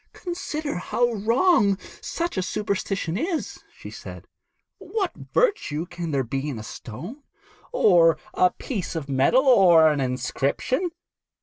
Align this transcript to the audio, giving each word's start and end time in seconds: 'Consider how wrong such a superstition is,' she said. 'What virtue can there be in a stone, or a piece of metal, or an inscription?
'Consider 0.13 0.77
how 0.77 1.11
wrong 1.11 1.77
such 2.01 2.35
a 2.35 2.41
superstition 2.41 3.15
is,' 3.19 3.63
she 3.71 3.91
said. 3.91 4.25
'What 4.79 5.11
virtue 5.15 5.85
can 5.85 6.09
there 6.09 6.23
be 6.23 6.49
in 6.49 6.57
a 6.57 6.63
stone, 6.63 7.21
or 7.71 8.17
a 8.33 8.49
piece 8.49 8.95
of 8.95 9.07
metal, 9.07 9.45
or 9.45 9.89
an 9.91 10.01
inscription? 10.01 10.89